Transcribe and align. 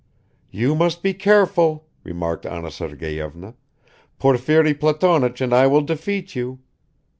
"You 0.49 0.73
must 0.73 1.03
be 1.03 1.13
careful," 1.13 1.85
remarked 2.03 2.47
Anna 2.47 2.71
Sergeyevna; 2.71 3.53
"Porfiri 4.19 4.73
Platonich 4.73 5.41
and 5.41 5.53
I 5.53 5.67
will 5.67 5.81
defeat 5.83 6.35
you. 6.35 6.57